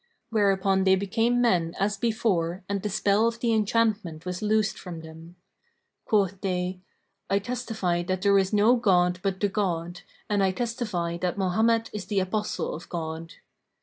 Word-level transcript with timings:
Whereupon 0.31 0.83
they 0.83 0.95
became 0.95 1.41
men 1.41 1.75
as 1.79 1.95
before 1.95 2.63
and 2.67 2.81
the 2.81 2.89
spell 2.89 3.27
of 3.27 3.39
the 3.39 3.53
enchantment 3.53 4.25
was 4.25 4.41
loosed 4.41 4.79
from 4.79 5.01
them. 5.01 5.35
Quoth 6.05 6.41
they, 6.41 6.81
"I 7.29 7.37
testify 7.37 8.01
that 8.01 8.23
there 8.23 8.39
is 8.39 8.51
no 8.51 8.77
god 8.77 9.19
but 9.21 9.39
the 9.39 9.47
God 9.47 10.01
and 10.27 10.41
I 10.43 10.53
testify 10.53 11.17
that 11.17 11.37
Mohammed 11.37 11.91
is 11.93 12.07
the 12.07 12.19
Apostle 12.19 12.73
of 12.73 12.89
God!" 12.89 13.33